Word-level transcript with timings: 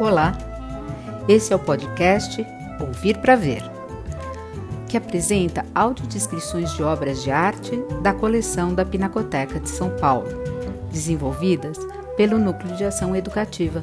Olá, 0.00 0.36
esse 1.28 1.52
é 1.52 1.56
o 1.56 1.58
podcast 1.58 2.44
Ouvir 2.80 3.16
para 3.18 3.36
Ver, 3.36 3.62
que 4.88 4.96
apresenta 4.96 5.64
audiodescrições 5.74 6.74
de 6.74 6.82
obras 6.82 7.22
de 7.22 7.30
arte 7.30 7.76
da 8.02 8.12
coleção 8.12 8.74
da 8.74 8.84
Pinacoteca 8.84 9.58
de 9.58 9.70
São 9.70 9.90
Paulo, 9.96 10.28
desenvolvidas 10.90 11.78
pelo 12.16 12.38
Núcleo 12.38 12.76
de 12.76 12.84
Ação 12.84 13.16
Educativa. 13.16 13.82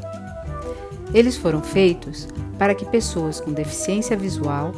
Eles 1.12 1.38
foram 1.38 1.64
feitos 1.64 2.28
para 2.60 2.76
que 2.76 2.86
pessoas 2.86 3.40
com 3.40 3.52
deficiência 3.52 4.16
visual 4.16 4.74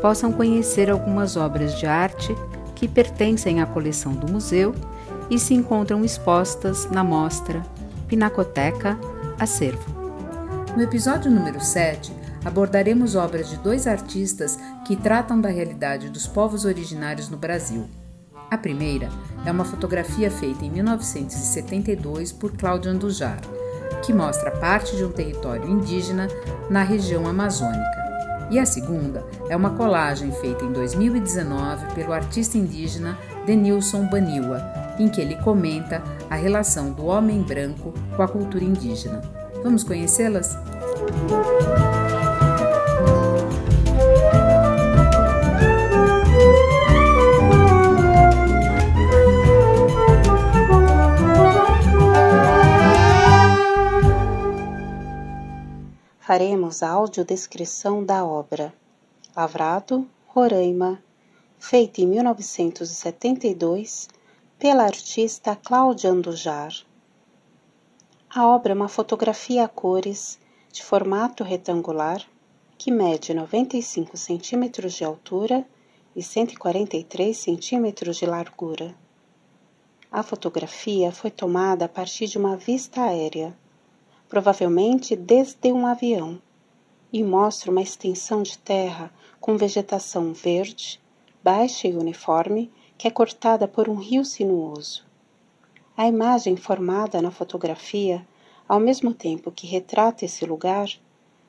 possam 0.00 0.30
conhecer 0.30 0.90
algumas 0.90 1.36
obras 1.36 1.78
de 1.78 1.86
arte 1.86 2.36
que 2.80 2.88
pertencem 2.88 3.60
à 3.60 3.66
coleção 3.66 4.14
do 4.14 4.32
museu 4.32 4.74
e 5.28 5.38
se 5.38 5.52
encontram 5.52 6.02
expostas 6.02 6.90
na 6.90 7.04
mostra 7.04 7.62
Pinacoteca 8.08 8.98
Acervo. 9.38 9.84
No 10.74 10.82
episódio 10.82 11.30
número 11.30 11.60
7, 11.60 12.10
abordaremos 12.42 13.16
obras 13.16 13.50
de 13.50 13.58
dois 13.58 13.86
artistas 13.86 14.58
que 14.86 14.96
tratam 14.96 15.38
da 15.38 15.50
realidade 15.50 16.08
dos 16.08 16.26
povos 16.26 16.64
originários 16.64 17.28
no 17.28 17.36
Brasil. 17.36 17.86
A 18.50 18.56
primeira 18.56 19.10
é 19.44 19.52
uma 19.52 19.66
fotografia 19.66 20.30
feita 20.30 20.64
em 20.64 20.70
1972 20.70 22.32
por 22.32 22.56
Cláudio 22.56 22.90
Andujar, 22.90 23.42
que 24.02 24.14
mostra 24.14 24.52
parte 24.52 24.96
de 24.96 25.04
um 25.04 25.12
território 25.12 25.68
indígena 25.68 26.28
na 26.70 26.82
região 26.82 27.26
amazônica. 27.26 28.09
E 28.50 28.58
a 28.58 28.66
segunda 28.66 29.24
é 29.48 29.56
uma 29.56 29.70
colagem 29.70 30.32
feita 30.32 30.64
em 30.64 30.72
2019 30.72 31.94
pelo 31.94 32.12
artista 32.12 32.58
indígena 32.58 33.16
Denilson 33.46 34.06
Baniwa, 34.06 34.60
em 34.98 35.08
que 35.08 35.20
ele 35.20 35.36
comenta 35.36 36.02
a 36.28 36.34
relação 36.34 36.90
do 36.92 37.06
homem 37.06 37.42
branco 37.42 37.94
com 38.16 38.22
a 38.22 38.28
cultura 38.28 38.64
indígena. 38.64 39.20
Vamos 39.62 39.84
conhecê-las? 39.84 40.58
Faremos 56.30 56.78
a 56.84 56.90
audiodescrição 56.90 58.04
da 58.04 58.24
obra 58.24 58.72
Lavrado, 59.34 60.08
Roraima, 60.28 61.02
feita 61.58 62.02
em 62.02 62.06
1972 62.06 64.08
pela 64.56 64.84
artista 64.84 65.56
Cláudia 65.56 66.12
Andujar. 66.12 66.72
A 68.32 68.46
obra 68.46 68.72
é 68.72 68.76
uma 68.76 68.86
fotografia 68.86 69.64
a 69.64 69.68
cores 69.68 70.38
de 70.70 70.84
formato 70.84 71.42
retangular 71.42 72.24
que 72.78 72.92
mede 72.92 73.34
95 73.34 74.16
centímetros 74.16 74.92
de 74.92 75.02
altura 75.02 75.66
e 76.14 76.22
143 76.22 77.36
centímetros 77.36 78.18
de 78.18 78.26
largura. 78.26 78.94
A 80.12 80.22
fotografia 80.22 81.10
foi 81.10 81.32
tomada 81.32 81.86
a 81.86 81.88
partir 81.88 82.28
de 82.28 82.38
uma 82.38 82.56
vista 82.56 83.02
aérea, 83.02 83.52
provavelmente 84.30 85.16
desde 85.16 85.72
um 85.72 85.84
avião, 85.88 86.40
e 87.12 87.24
mostra 87.24 87.68
uma 87.68 87.82
extensão 87.82 88.44
de 88.44 88.56
terra 88.56 89.12
com 89.40 89.56
vegetação 89.56 90.32
verde, 90.32 91.00
baixa 91.42 91.88
e 91.88 91.96
uniforme, 91.96 92.70
que 92.96 93.08
é 93.08 93.10
cortada 93.10 93.66
por 93.66 93.88
um 93.88 93.96
rio 93.96 94.24
sinuoso. 94.24 95.04
A 95.96 96.06
imagem 96.06 96.56
formada 96.56 97.20
na 97.20 97.32
fotografia, 97.32 98.24
ao 98.68 98.78
mesmo 98.78 99.12
tempo 99.12 99.50
que 99.50 99.66
retrata 99.66 100.24
esse 100.24 100.46
lugar, 100.46 100.88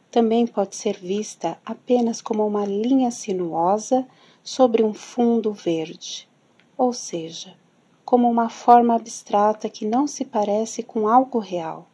também 0.10 0.48
pode 0.48 0.76
ser 0.76 0.98
vista 0.98 1.60
apenas 1.64 2.20
como 2.20 2.46
uma 2.48 2.66
linha 2.66 3.12
sinuosa 3.12 4.08
sobre 4.44 4.82
um 4.82 4.94
fundo 4.94 5.54
verde, 5.54 6.28
ou 6.76 6.92
seja, 6.92 7.56
como 8.04 8.28
uma 8.28 8.50
forma 8.50 8.96
abstrata 8.96 9.70
que 9.70 9.86
não 9.86 10.08
se 10.08 10.26
parece 10.26 10.82
com 10.82 11.08
algo 11.08 11.38
real. 11.38 11.91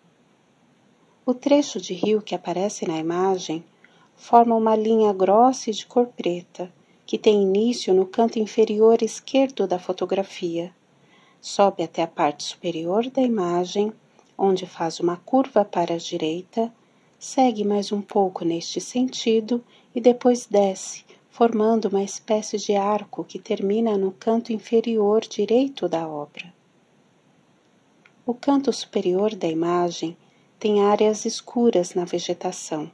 O 1.27 1.33
trecho 1.33 1.77
de 1.81 1.93
rio 1.93 2.21
que 2.21 2.33
aparece 2.33 2.87
na 2.87 2.97
imagem 2.97 3.61
forma 4.15 4.55
uma 4.55 4.77
linha 4.77 5.11
grossa 5.11 5.69
e 5.69 5.73
de 5.73 5.85
cor 5.85 6.07
preta, 6.07 6.73
que 7.05 7.17
tem 7.17 7.43
início 7.43 7.93
no 7.93 8.05
canto 8.05 8.39
inferior 8.39 9.03
esquerdo 9.03 9.67
da 9.67 9.77
fotografia 9.77 10.73
sobe 11.41 11.83
até 11.83 12.01
a 12.01 12.07
parte 12.07 12.43
superior 12.43 13.09
da 13.09 13.21
imagem, 13.21 13.91
onde 14.37 14.65
faz 14.65 15.01
uma 15.01 15.17
curva 15.17 15.63
para 15.63 15.95
a 15.95 15.97
direita, 15.97 16.73
segue 17.19 17.63
mais 17.63 17.91
um 17.91 18.01
pouco 18.01 18.45
neste 18.45 18.79
sentido 18.79 19.61
e 19.93 19.99
depois 19.99 20.45
desce, 20.45 21.03
formando 21.29 21.89
uma 21.89 22.03
espécie 22.03 22.57
de 22.57 22.73
arco 22.73 23.25
que 23.25 23.37
termina 23.37 23.97
no 23.97 24.13
canto 24.13 24.53
inferior 24.53 25.21
direito 25.21 25.89
da 25.89 26.07
obra. 26.07 26.53
O 28.25 28.33
canto 28.33 28.71
superior 28.71 29.35
da 29.35 29.47
imagem 29.47 30.15
tem 30.59 30.81
áreas 30.81 31.23
escuras 31.23 31.93
na 31.93 32.03
vegetação, 32.03 32.91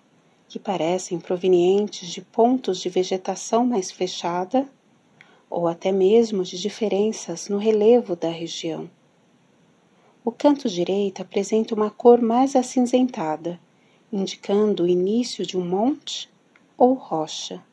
que 0.49 0.59
parecem 0.59 1.17
provenientes 1.17 2.09
de 2.09 2.21
pontos 2.21 2.79
de 2.79 2.89
vegetação 2.89 3.65
mais 3.65 3.89
fechada 3.89 4.67
ou 5.49 5.67
até 5.67 5.89
mesmo 5.89 6.43
de 6.43 6.59
diferenças 6.59 7.47
no 7.47 7.57
relevo 7.57 8.17
da 8.17 8.29
região. 8.29 8.89
O 10.25 10.31
canto 10.31 10.67
direito 10.67 11.21
apresenta 11.21 11.73
uma 11.73 11.89
cor 11.89 12.21
mais 12.21 12.53
acinzentada, 12.55 13.57
indicando 14.11 14.83
o 14.83 14.87
início 14.87 15.45
de 15.45 15.57
um 15.57 15.65
monte 15.65 16.29
ou 16.77 16.93
rocha. 16.93 17.63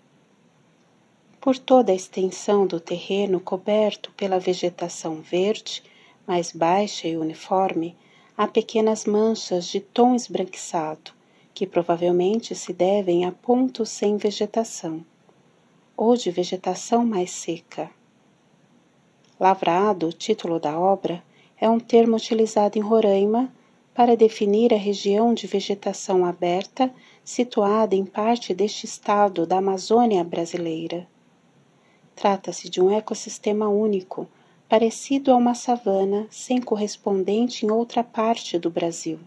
Por 1.40 1.58
toda 1.58 1.90
a 1.90 1.94
extensão 1.94 2.64
do 2.66 2.78
terreno 2.78 3.40
coberto 3.40 4.12
pela 4.12 4.38
vegetação 4.38 5.16
verde, 5.16 5.82
mais 6.26 6.52
baixa 6.52 7.08
e 7.08 7.16
uniforme, 7.16 7.96
há 8.36 8.46
pequenas 8.46 9.04
manchas 9.04 9.66
de 9.66 9.80
tom 9.80 10.14
esbranquiçado, 10.14 11.12
que 11.52 11.66
provavelmente 11.66 12.54
se 12.54 12.72
devem 12.72 13.24
a 13.24 13.32
pontos 13.32 13.88
sem 13.88 14.16
vegetação 14.16 15.04
ou 15.96 16.16
de 16.16 16.30
vegetação 16.30 17.04
mais 17.04 17.30
seca. 17.30 17.90
Lavrado, 19.38 20.12
título 20.12 20.58
da 20.58 20.78
obra, 20.78 21.22
é 21.60 21.68
um 21.68 21.78
termo 21.78 22.16
utilizado 22.16 22.78
em 22.78 22.80
Roraima 22.80 23.52
para 23.94 24.16
definir 24.16 24.72
a 24.72 24.78
região 24.78 25.34
de 25.34 25.46
vegetação 25.46 26.24
aberta 26.24 26.90
situada 27.22 27.94
em 27.94 28.04
parte 28.04 28.54
deste 28.54 28.86
estado 28.86 29.46
da 29.46 29.58
Amazônia 29.58 30.24
brasileira. 30.24 31.06
Trata-se 32.16 32.68
de 32.68 32.80
um 32.80 32.90
ecossistema 32.90 33.68
único, 33.68 34.26
parecido 34.70 35.32
a 35.32 35.36
uma 35.36 35.52
savana 35.52 36.28
sem 36.30 36.60
correspondente 36.60 37.66
em 37.66 37.72
outra 37.72 38.04
parte 38.04 38.56
do 38.56 38.70
Brasil. 38.70 39.18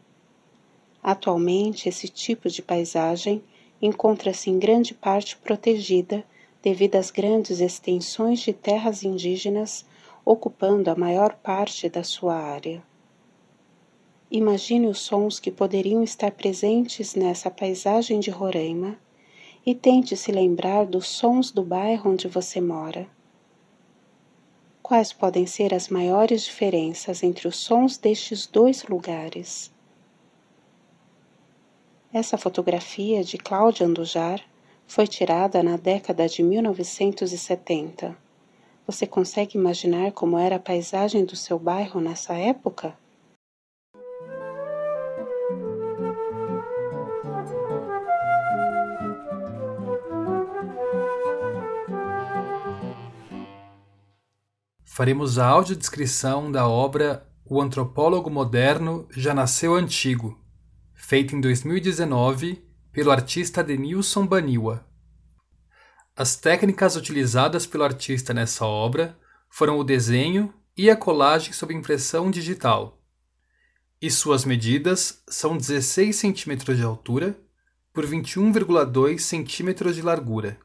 Atualmente, 1.04 1.90
esse 1.90 2.08
tipo 2.08 2.50
de 2.50 2.62
paisagem 2.62 3.44
encontra-se 3.82 4.50
em 4.50 4.58
grande 4.58 4.94
parte 4.94 5.36
protegida 5.36 6.24
devido 6.62 6.96
às 6.96 7.12
grandes 7.12 7.60
extensões 7.60 8.40
de 8.40 8.54
terras 8.54 9.04
indígenas 9.04 9.86
ocupando 10.24 10.90
a 10.90 10.96
maior 10.96 11.34
parte 11.34 11.90
da 11.90 12.06
sua 12.06 12.36
área. 12.36 12.82
Imagine 14.32 14.88
os 14.88 15.02
sons 15.02 15.42
que 15.42 15.52
poderiam 15.52 16.02
estar 16.02 16.32
presentes 16.32 17.16
nessa 17.16 17.52
paisagem 17.52 18.22
de 18.22 18.32
Roraima 18.32 18.98
e 19.66 19.76
tente 19.76 20.16
se 20.16 20.32
lembrar 20.32 20.86
dos 20.86 21.06
sons 21.06 21.52
do 21.52 21.62
bairro 21.62 22.12
onde 22.12 22.30
você 22.30 22.62
mora. 22.62 23.10
Quais 24.94 25.12
podem 25.12 25.48
ser 25.48 25.74
as 25.74 25.90
maiores 25.90 26.44
diferenças 26.44 27.24
entre 27.24 27.48
os 27.48 27.56
sons 27.58 27.98
destes 27.98 28.46
dois 28.46 28.84
lugares? 28.84 29.74
Essa 32.14 32.38
fotografia 32.38 33.24
de 33.24 33.40
Cláudia 33.40 33.88
Andujar 33.88 34.40
foi 34.86 35.08
tirada 35.08 35.64
na 35.64 35.78
década 35.78 36.28
de 36.28 36.44
1970. 36.44 38.16
Você 38.86 39.08
consegue 39.08 39.58
imaginar 39.58 40.12
como 40.12 40.38
era 40.38 40.58
a 40.58 40.60
paisagem 40.60 41.26
do 41.26 41.36
seu 41.36 41.58
bairro 41.58 42.00
nessa 42.00 42.36
época? 42.36 42.96
Faremos 54.96 55.40
a 55.40 55.48
audiodescrição 55.48 56.52
da 56.52 56.68
obra 56.68 57.28
O 57.44 57.60
Antropólogo 57.60 58.30
Moderno 58.30 59.08
Já 59.10 59.34
Nasceu 59.34 59.74
Antigo, 59.74 60.40
feita 60.94 61.36
em 61.36 61.42
2019 61.42 62.64
pelo 62.92 63.10
artista 63.10 63.64
Denilson 63.64 64.28
Baniwa. 64.28 64.86
As 66.16 66.36
técnicas 66.36 66.96
utilizadas 66.96 67.66
pelo 67.66 67.84
artista 67.84 68.36
nessa 68.36 68.68
obra 68.68 69.18
foram 69.50 69.80
o 69.80 69.84
desenho 69.84 70.54
e 70.78 70.92
a 70.92 70.96
colagem 70.96 71.54
sob 71.54 71.74
impressão 71.74 72.30
digital. 72.30 73.02
E 74.00 74.12
suas 74.12 74.46
medidas 74.46 75.24
são 75.28 75.58
16 75.58 76.16
cm 76.16 76.76
de 76.76 76.84
altura 76.84 77.36
por 77.92 78.06
21,2 78.06 79.18
cm 79.18 79.92
de 79.92 80.04
largura. 80.04 80.60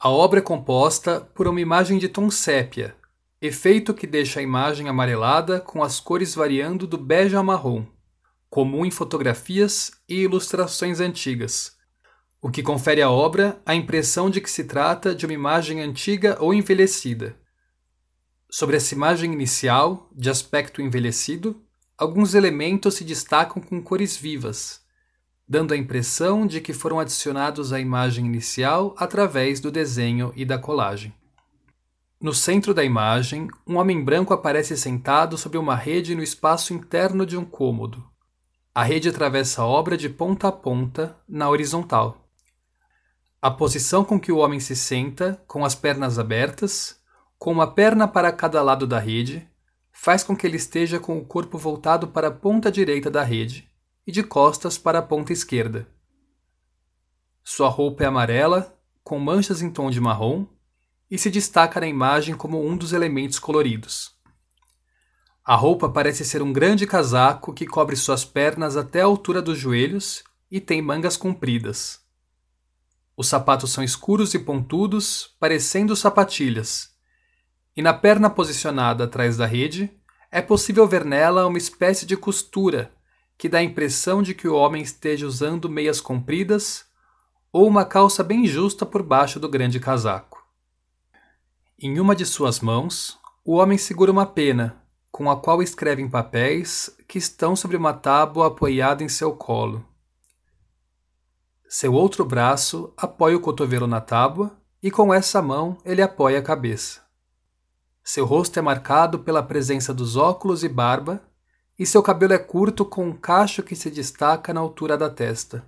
A 0.00 0.08
obra 0.08 0.38
é 0.38 0.42
composta 0.42 1.20
por 1.20 1.46
uma 1.46 1.60
imagem 1.60 1.98
de 1.98 2.08
tom 2.08 2.30
sépia, 2.30 2.96
efeito 3.42 3.92
que 3.92 4.06
deixa 4.06 4.38
a 4.38 4.42
imagem 4.42 4.88
amarelada 4.88 5.58
com 5.58 5.82
as 5.82 5.98
cores 5.98 6.32
variando 6.32 6.86
do 6.86 6.96
bege 6.96 7.34
ao 7.34 7.42
marrom, 7.42 7.84
comum 8.48 8.86
em 8.86 8.90
fotografias 8.90 9.90
e 10.08 10.20
ilustrações 10.20 11.00
antigas, 11.00 11.76
o 12.40 12.48
que 12.48 12.62
confere 12.62 13.02
à 13.02 13.10
obra 13.10 13.60
a 13.66 13.74
impressão 13.74 14.30
de 14.30 14.40
que 14.40 14.48
se 14.48 14.62
trata 14.62 15.12
de 15.12 15.26
uma 15.26 15.32
imagem 15.32 15.80
antiga 15.80 16.36
ou 16.38 16.54
envelhecida. 16.54 17.36
Sobre 18.48 18.76
essa 18.76 18.94
imagem 18.94 19.32
inicial, 19.32 20.08
de 20.14 20.30
aspecto 20.30 20.80
envelhecido, 20.80 21.60
alguns 21.98 22.34
elementos 22.34 22.94
se 22.94 23.02
destacam 23.02 23.60
com 23.60 23.82
cores 23.82 24.16
vivas, 24.16 24.82
dando 25.48 25.74
a 25.74 25.76
impressão 25.76 26.46
de 26.46 26.60
que 26.60 26.72
foram 26.72 27.00
adicionados 27.00 27.72
à 27.72 27.80
imagem 27.80 28.24
inicial 28.24 28.94
através 28.96 29.58
do 29.58 29.70
desenho 29.72 30.32
e 30.36 30.44
da 30.44 30.58
colagem. 30.58 31.12
No 32.22 32.32
centro 32.32 32.72
da 32.72 32.84
imagem, 32.84 33.48
um 33.66 33.78
homem 33.78 34.00
branco 34.00 34.32
aparece 34.32 34.76
sentado 34.76 35.36
sobre 35.36 35.58
uma 35.58 35.74
rede 35.74 36.14
no 36.14 36.22
espaço 36.22 36.72
interno 36.72 37.26
de 37.26 37.36
um 37.36 37.44
cômodo. 37.44 38.08
A 38.72 38.84
rede 38.84 39.08
atravessa 39.08 39.62
a 39.62 39.66
obra 39.66 39.96
de 39.96 40.08
ponta 40.08 40.46
a 40.46 40.52
ponta, 40.52 41.16
na 41.28 41.50
horizontal. 41.50 42.28
A 43.40 43.50
posição 43.50 44.04
com 44.04 44.20
que 44.20 44.30
o 44.30 44.36
homem 44.36 44.60
se 44.60 44.76
senta, 44.76 45.42
com 45.48 45.64
as 45.64 45.74
pernas 45.74 46.16
abertas, 46.16 47.00
com 47.40 47.50
uma 47.50 47.66
perna 47.66 48.06
para 48.06 48.30
cada 48.30 48.62
lado 48.62 48.86
da 48.86 49.00
rede, 49.00 49.50
faz 49.90 50.22
com 50.22 50.36
que 50.36 50.46
ele 50.46 50.58
esteja 50.58 51.00
com 51.00 51.18
o 51.18 51.24
corpo 51.24 51.58
voltado 51.58 52.06
para 52.06 52.28
a 52.28 52.32
ponta 52.32 52.70
direita 52.70 53.10
da 53.10 53.24
rede 53.24 53.68
e 54.06 54.12
de 54.12 54.22
costas 54.22 54.78
para 54.78 55.00
a 55.00 55.02
ponta 55.02 55.32
esquerda. 55.32 55.88
Sua 57.42 57.68
roupa 57.68 58.04
é 58.04 58.06
amarela, 58.06 58.78
com 59.02 59.18
manchas 59.18 59.60
em 59.60 59.72
tom 59.72 59.90
de 59.90 60.00
marrom, 60.00 60.46
e 61.12 61.18
se 61.18 61.28
destaca 61.28 61.78
na 61.78 61.86
imagem 61.86 62.34
como 62.34 62.66
um 62.66 62.74
dos 62.74 62.94
elementos 62.94 63.38
coloridos. 63.38 64.12
A 65.44 65.54
roupa 65.54 65.86
parece 65.86 66.24
ser 66.24 66.40
um 66.40 66.54
grande 66.54 66.86
casaco 66.86 67.52
que 67.52 67.66
cobre 67.66 67.96
suas 67.96 68.24
pernas 68.24 68.78
até 68.78 69.02
a 69.02 69.04
altura 69.04 69.42
dos 69.42 69.58
joelhos 69.58 70.24
e 70.50 70.58
tem 70.58 70.80
mangas 70.80 71.18
compridas. 71.18 72.00
Os 73.14 73.28
sapatos 73.28 73.72
são 73.72 73.84
escuros 73.84 74.32
e 74.32 74.38
pontudos, 74.38 75.36
parecendo 75.38 75.94
sapatilhas, 75.94 76.92
e 77.76 77.82
na 77.82 77.92
perna 77.92 78.30
posicionada 78.30 79.04
atrás 79.04 79.36
da 79.36 79.44
rede 79.44 79.90
é 80.30 80.40
possível 80.40 80.88
ver 80.88 81.04
nela 81.04 81.46
uma 81.46 81.58
espécie 81.58 82.06
de 82.06 82.16
costura 82.16 82.90
que 83.36 83.50
dá 83.50 83.58
a 83.58 83.62
impressão 83.62 84.22
de 84.22 84.32
que 84.32 84.48
o 84.48 84.54
homem 84.54 84.80
esteja 84.80 85.26
usando 85.26 85.68
meias 85.68 86.00
compridas 86.00 86.86
ou 87.52 87.68
uma 87.68 87.84
calça 87.84 88.24
bem 88.24 88.46
justa 88.46 88.86
por 88.86 89.02
baixo 89.02 89.38
do 89.38 89.46
grande 89.46 89.78
casaco. 89.78 90.31
Em 91.84 91.98
uma 91.98 92.14
de 92.14 92.24
suas 92.24 92.60
mãos, 92.60 93.18
o 93.44 93.56
homem 93.56 93.76
segura 93.76 94.12
uma 94.12 94.24
pena 94.24 94.80
com 95.10 95.28
a 95.28 95.36
qual 95.36 95.60
escreve 95.60 96.00
em 96.00 96.08
papéis 96.08 96.96
que 97.08 97.18
estão 97.18 97.56
sobre 97.56 97.76
uma 97.76 97.92
tábua 97.92 98.46
apoiada 98.46 99.02
em 99.02 99.08
seu 99.08 99.34
colo. 99.34 99.84
Seu 101.68 101.92
outro 101.92 102.24
braço 102.24 102.94
apoia 102.96 103.36
o 103.36 103.40
cotovelo 103.40 103.88
na 103.88 104.00
tábua 104.00 104.56
e 104.80 104.92
com 104.92 105.12
essa 105.12 105.42
mão 105.42 105.76
ele 105.84 106.00
apoia 106.00 106.38
a 106.38 106.42
cabeça. 106.42 107.00
Seu 108.04 108.24
rosto 108.24 108.56
é 108.60 108.62
marcado 108.62 109.18
pela 109.18 109.42
presença 109.42 109.92
dos 109.92 110.16
óculos 110.16 110.62
e 110.62 110.68
barba, 110.68 111.20
e 111.76 111.84
seu 111.84 112.00
cabelo 112.00 112.32
é 112.32 112.38
curto 112.38 112.84
com 112.84 113.08
um 113.08 113.12
cacho 113.12 113.60
que 113.60 113.74
se 113.74 113.90
destaca 113.90 114.54
na 114.54 114.60
altura 114.60 114.96
da 114.96 115.10
testa. 115.10 115.66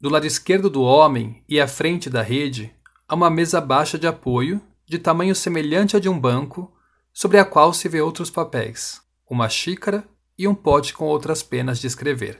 Do 0.00 0.08
lado 0.08 0.26
esquerdo 0.26 0.68
do 0.68 0.82
homem 0.82 1.44
e 1.48 1.60
à 1.60 1.68
frente 1.68 2.10
da 2.10 2.22
rede 2.22 2.74
há 3.08 3.14
uma 3.14 3.30
mesa 3.30 3.60
baixa 3.60 3.98
de 3.98 4.06
apoio, 4.06 4.60
de 4.86 4.98
tamanho 4.98 5.34
semelhante 5.34 5.96
a 5.96 6.00
de 6.00 6.08
um 6.08 6.20
banco, 6.20 6.70
sobre 7.12 7.38
a 7.38 7.44
qual 7.44 7.72
se 7.72 7.88
vê 7.88 8.02
outros 8.02 8.30
papéis, 8.30 9.00
uma 9.28 9.48
xícara 9.48 10.06
e 10.36 10.46
um 10.46 10.54
pote 10.54 10.92
com 10.92 11.06
outras 11.06 11.42
penas 11.42 11.78
de 11.78 11.86
escrever. 11.86 12.38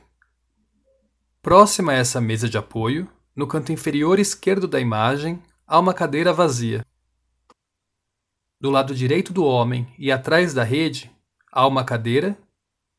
Próxima 1.40 1.92
a 1.92 1.94
essa 1.94 2.20
mesa 2.20 2.48
de 2.48 2.58
apoio, 2.58 3.08
no 3.34 3.46
canto 3.46 3.72
inferior 3.72 4.18
esquerdo 4.18 4.68
da 4.68 4.78
imagem, 4.78 5.42
há 5.66 5.78
uma 5.78 5.94
cadeira 5.94 6.32
vazia. 6.32 6.84
Do 8.60 8.70
lado 8.70 8.94
direito 8.94 9.32
do 9.32 9.44
homem 9.44 9.92
e 9.98 10.12
atrás 10.12 10.52
da 10.52 10.64
rede, 10.64 11.10
há 11.50 11.66
uma 11.66 11.84
cadeira 11.84 12.36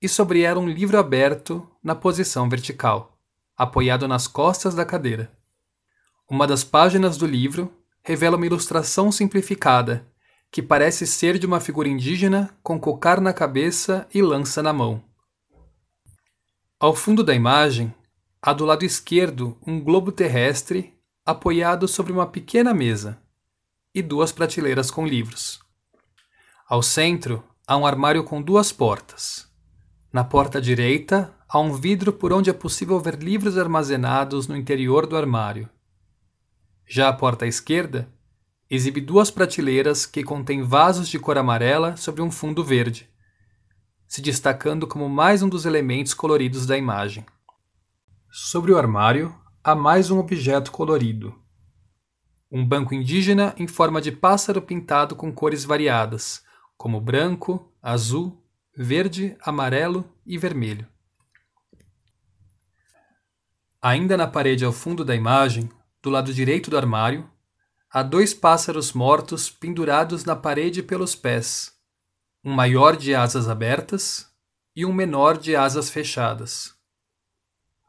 e 0.02 0.08
sobre 0.10 0.42
ela 0.42 0.60
um 0.60 0.70
livro 0.70 0.98
aberto 0.98 1.70
na 1.84 1.94
posição 1.94 2.50
vertical, 2.50 3.18
apoiado 3.56 4.08
nas 4.08 4.28
costas 4.28 4.74
da 4.74 4.86
cadeira. 4.86 5.39
Uma 6.30 6.46
das 6.46 6.64
páginas 6.64 7.18
do 7.18 7.26
livro 7.26 7.74
revela 8.04 8.38
uma 8.38 8.46
ilustração 8.46 9.12
simplificada 9.12 10.08
que 10.52 10.62
parece 10.62 11.08
ser 11.08 11.40
de 11.40 11.48
uma 11.48 11.60
figura 11.60 11.90
indígena 11.90 12.56
com 12.62 12.80
cocar 12.80 13.20
na 13.20 13.34
cabeça 13.34 14.08
e 14.14 14.22
lança 14.22 14.62
na 14.62 14.72
mão. 14.72 15.04
Ao 16.80 16.96
fundo 16.96 17.24
da 17.24 17.34
imagem, 17.34 17.92
há 18.40 18.54
do 18.54 18.64
lado 18.64 18.86
esquerdo 18.86 19.58
um 19.66 19.82
globo 19.82 20.12
terrestre 20.12 20.94
apoiado 21.26 21.88
sobre 21.88 22.12
uma 22.12 22.28
pequena 22.28 22.76
mesa 22.76 23.20
e 23.94 24.02
duas 24.02 24.32
prateleiras 24.32 24.92
com 24.92 25.08
livros. 25.08 25.60
Ao 26.68 26.84
centro 26.84 27.44
há 27.68 27.76
um 27.76 27.88
armário 27.88 28.24
com 28.24 28.40
duas 28.40 28.72
portas. 28.72 29.48
Na 30.14 30.24
porta 30.24 30.62
direita 30.62 31.34
há 31.48 31.60
um 31.60 31.74
vidro 31.74 32.14
por 32.14 32.32
onde 32.32 32.52
é 32.52 32.54
possível 32.54 33.00
ver 33.00 33.16
livros 33.16 33.58
armazenados 33.58 34.48
no 34.48 34.56
interior 34.56 35.08
do 35.08 35.18
armário. 35.18 35.68
Já 36.92 37.08
a 37.08 37.14
porta 37.14 37.46
à 37.46 37.48
esquerda 37.48 38.12
exibe 38.68 39.00
duas 39.00 39.30
prateleiras 39.30 40.08
que 40.08 40.24
contêm 40.24 40.64
vasos 40.64 41.08
de 41.08 41.20
cor 41.20 41.38
amarela 41.38 41.96
sobre 41.96 42.20
um 42.20 42.32
fundo 42.32 42.64
verde, 42.64 43.08
se 44.08 44.24
destacando 44.24 44.88
como 44.88 45.08
mais 45.08 45.44
um 45.44 45.48
dos 45.48 45.68
elementos 45.68 46.16
coloridos 46.16 46.66
da 46.66 46.76
imagem. 46.76 47.24
Sobre 48.32 48.72
o 48.72 48.78
armário 48.78 49.40
há 49.64 49.76
mais 49.76 50.10
um 50.10 50.18
objeto 50.18 50.72
colorido. 50.72 51.40
Um 52.52 52.66
banco 52.66 52.96
indígena 52.96 53.54
em 53.56 53.68
forma 53.68 54.02
de 54.02 54.12
pássaro 54.12 54.60
pintado 54.60 55.16
com 55.16 55.32
cores 55.32 55.64
variadas, 55.64 56.44
como 56.76 57.00
branco, 57.00 57.72
azul, 57.84 58.44
verde, 58.76 59.38
amarelo 59.42 60.12
e 60.26 60.40
vermelho. 60.40 60.88
Ainda 63.80 64.18
na 64.18 64.26
parede 64.26 64.66
ao 64.66 64.74
fundo 64.74 65.06
da 65.06 65.16
imagem, 65.16 65.70
do 66.02 66.10
lado 66.10 66.34
direito 66.34 66.70
do 66.70 66.78
armário, 66.78 67.30
há 67.92 68.02
dois 68.02 68.34
pássaros 68.34 68.94
mortos 68.94 69.50
pendurados 69.50 70.24
na 70.24 70.36
parede 70.36 70.82
pelos 70.82 71.16
pés, 71.16 71.74
um 72.44 72.54
maior 72.54 72.96
de 72.96 73.14
asas 73.14 73.50
abertas 73.50 74.30
e 74.76 74.86
um 74.86 74.94
menor 74.94 75.38
de 75.38 75.56
asas 75.56 75.90
fechadas. 75.90 76.74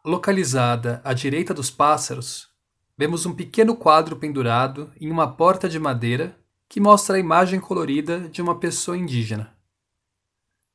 Localizada 0.04 1.00
à 1.04 1.12
direita 1.12 1.52
dos 1.52 1.70
pássaros, 1.70 2.48
vemos 2.96 3.26
um 3.26 3.34
pequeno 3.34 3.76
quadro 3.76 4.16
pendurado 4.16 4.92
em 5.00 5.10
uma 5.10 5.30
porta 5.36 5.68
de 5.68 5.78
madeira 5.78 6.36
que 6.68 6.80
mostra 6.80 7.16
a 7.16 7.20
imagem 7.20 7.60
colorida 7.60 8.28
de 8.28 8.40
uma 8.40 8.58
pessoa 8.58 8.96
indígena. 8.96 9.56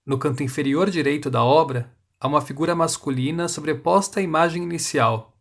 No 0.06 0.20
canto 0.20 0.44
inferior 0.44 0.89
direito 0.89 1.30
da 1.30 1.44
obra, 1.44 1.92
há 2.20 2.27
uma 2.27 2.42
figura 2.42 2.75
masculina 2.75 3.48
sobreposta 3.48 4.20
à 4.20 4.24
imagem 4.24 4.62
inicial. 4.62 5.35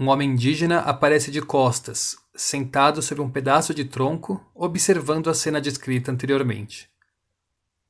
Um 0.00 0.08
homem 0.08 0.30
indígena 0.30 0.78
aparece 0.78 1.30
de 1.30 1.42
costas, 1.42 2.16
sentado 2.34 3.02
sobre 3.02 3.22
um 3.22 3.28
pedaço 3.28 3.74
de 3.74 3.84
tronco, 3.84 4.42
observando 4.54 5.28
a 5.28 5.34
cena 5.34 5.60
descrita 5.60 6.10
anteriormente. 6.10 6.88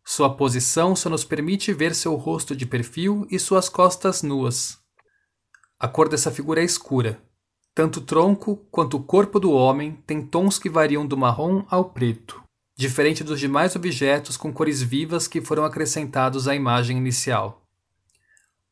Sua 0.04 0.28
posição 0.34 0.96
só 0.96 1.08
nos 1.08 1.22
permite 1.22 1.72
ver 1.72 1.94
seu 1.94 2.16
rosto 2.16 2.56
de 2.56 2.66
perfil 2.66 3.28
e 3.30 3.38
suas 3.38 3.68
costas 3.68 4.24
nuas. 4.24 4.76
A 5.78 5.86
cor 5.86 6.08
dessa 6.08 6.32
figura 6.32 6.60
é 6.60 6.64
escura. 6.64 7.22
Tanto 7.72 8.00
o 8.00 8.02
tronco 8.02 8.56
quanto 8.72 8.96
o 8.96 9.02
corpo 9.04 9.38
do 9.38 9.52
homem 9.52 10.02
têm 10.04 10.20
tons 10.20 10.58
que 10.58 10.68
variam 10.68 11.06
do 11.06 11.16
marrom 11.16 11.64
ao 11.70 11.90
preto, 11.90 12.42
diferente 12.74 13.22
dos 13.22 13.38
demais 13.38 13.76
objetos 13.76 14.36
com 14.36 14.52
cores 14.52 14.82
vivas 14.82 15.28
que 15.28 15.40
foram 15.40 15.64
acrescentados 15.64 16.48
à 16.48 16.56
imagem 16.56 16.96
inicial. 16.96 17.64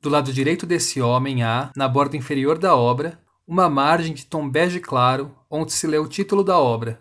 Do 0.02 0.08
lado 0.08 0.32
direito 0.32 0.66
desse 0.66 1.00
homem 1.00 1.44
há, 1.44 1.70
na 1.76 1.86
borda 1.88 2.16
inferior 2.16 2.58
da 2.58 2.74
obra, 2.74 3.20
uma 3.48 3.66
margem 3.66 4.12
de 4.12 4.26
tom 4.26 4.46
bege 4.46 4.78
claro 4.78 5.34
onde 5.48 5.72
se 5.72 5.86
lê 5.86 5.96
o 5.96 6.06
título 6.06 6.44
da 6.44 6.58
obra. 6.58 7.00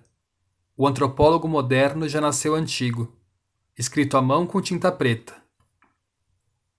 O 0.77 0.88
antropólogo 0.88 1.46
moderno 1.46 2.08
já 2.08 2.22
nasceu 2.22 2.56
antigo, 2.56 3.13
escrito 3.77 4.16
à 4.16 4.22
mão 4.22 4.48
com 4.48 4.62
tinta 4.62 4.89
preta. 4.89 5.36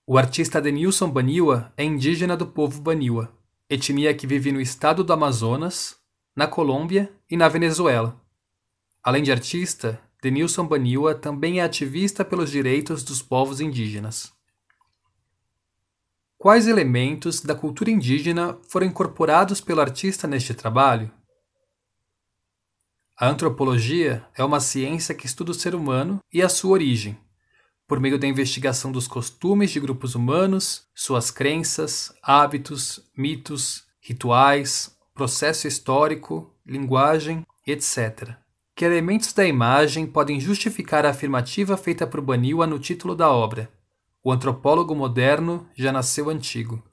O 0.07 0.17
artista 0.17 0.59
Denilson 0.59 1.07
Baniwa 1.07 1.71
é 1.77 1.83
indígena 1.83 2.35
do 2.35 2.47
povo 2.47 2.81
Baniwa, 2.81 3.31
etnia 3.69 4.11
que 4.11 4.25
vive 4.25 4.51
no 4.51 4.59
estado 4.59 5.03
do 5.03 5.13
Amazonas, 5.13 5.97
na 6.35 6.47
Colômbia 6.47 7.13
e 7.29 7.37
na 7.37 7.47
Venezuela. 7.47 8.19
Além 9.03 9.21
de 9.21 9.31
artista, 9.31 10.01
Denilson 10.19 10.65
Baniwa 10.65 11.13
também 11.13 11.59
é 11.59 11.63
ativista 11.63 12.25
pelos 12.25 12.49
direitos 12.49 13.03
dos 13.03 13.21
povos 13.21 13.61
indígenas. 13.61 14.33
Quais 16.41 16.69
elementos 16.69 17.41
da 17.41 17.53
cultura 17.53 17.91
indígena 17.91 18.57
foram 18.69 18.87
incorporados 18.87 19.59
pelo 19.59 19.81
artista 19.81 20.25
neste 20.25 20.53
trabalho? 20.53 21.11
A 23.17 23.27
antropologia 23.27 24.25
é 24.33 24.41
uma 24.41 24.61
ciência 24.61 25.13
que 25.13 25.25
estuda 25.25 25.51
o 25.51 25.53
ser 25.53 25.75
humano 25.75 26.23
e 26.31 26.41
a 26.41 26.47
sua 26.47 26.71
origem, 26.71 27.19
por 27.85 27.99
meio 27.99 28.17
da 28.17 28.25
investigação 28.25 28.89
dos 28.89 29.05
costumes 29.05 29.69
de 29.69 29.81
grupos 29.81 30.15
humanos, 30.15 30.87
suas 30.95 31.29
crenças, 31.29 32.13
hábitos, 32.23 33.01
mitos, 33.17 33.83
rituais, 33.99 34.97
processo 35.13 35.67
histórico, 35.67 36.55
linguagem, 36.65 37.45
etc. 37.67 38.37
Que 38.73 38.85
elementos 38.85 39.33
da 39.33 39.45
imagem 39.45 40.07
podem 40.07 40.39
justificar 40.39 41.05
a 41.05 41.09
afirmativa 41.09 41.75
feita 41.75 42.07
por 42.07 42.21
Baniwa 42.21 42.65
no 42.65 42.79
título 42.79 43.13
da 43.13 43.29
obra? 43.29 43.69
O 44.21 44.33
antropólogo 44.33 44.93
moderno 44.93 45.69
já 45.73 45.93
nasceu 45.93 46.29
antigo. 46.29 46.83